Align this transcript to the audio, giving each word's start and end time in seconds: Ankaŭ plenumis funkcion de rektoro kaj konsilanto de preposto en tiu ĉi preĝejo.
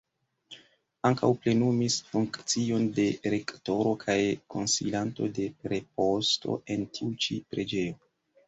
Ankaŭ 1.09 1.27
plenumis 1.41 1.97
funkcion 2.13 2.87
de 2.99 3.05
rektoro 3.35 3.91
kaj 4.05 4.17
konsilanto 4.55 5.31
de 5.39 5.49
preposto 5.67 6.61
en 6.77 6.89
tiu 6.97 7.15
ĉi 7.27 7.43
preĝejo. 7.55 7.99